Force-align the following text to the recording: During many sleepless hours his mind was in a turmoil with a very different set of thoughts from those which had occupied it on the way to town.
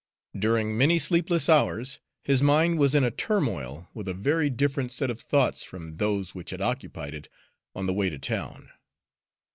During 0.35 0.75
many 0.79 0.97
sleepless 0.97 1.47
hours 1.47 2.01
his 2.23 2.41
mind 2.41 2.79
was 2.79 2.95
in 2.95 3.03
a 3.03 3.11
turmoil 3.11 3.87
with 3.93 4.07
a 4.07 4.15
very 4.15 4.49
different 4.49 4.91
set 4.91 5.11
of 5.11 5.21
thoughts 5.21 5.63
from 5.63 5.97
those 5.97 6.33
which 6.33 6.49
had 6.49 6.59
occupied 6.59 7.13
it 7.13 7.29
on 7.75 7.85
the 7.85 7.93
way 7.93 8.09
to 8.09 8.17
town. 8.17 8.69